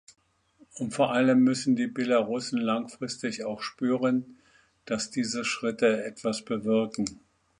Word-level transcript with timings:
Vor 0.89 1.11
allem 1.13 1.43
müssen 1.43 1.75
die 1.75 1.85
Belarussen 1.85 2.57
langfristig 2.59 3.45
auch 3.45 3.61
spüren, 3.61 4.39
dass 4.85 5.11
diese 5.11 5.45
Schritte 5.45 6.03
etwas 6.03 6.43
bewirken. 6.43 7.19